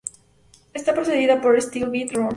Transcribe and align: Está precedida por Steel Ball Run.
Está 0.73 0.95
precedida 0.95 1.41
por 1.43 1.61
Steel 1.61 1.89
Ball 1.91 2.09
Run. 2.15 2.29